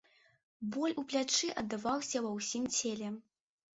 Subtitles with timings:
[0.75, 3.07] Боль у плячы аддаваўся ва ўсім целе.